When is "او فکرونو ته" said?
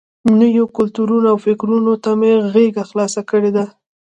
1.33-2.11